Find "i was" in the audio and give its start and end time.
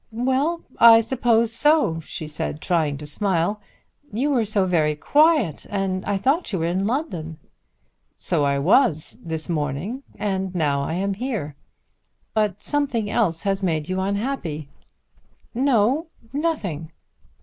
8.43-9.19